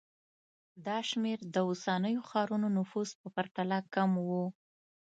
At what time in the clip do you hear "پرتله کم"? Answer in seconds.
3.35-4.11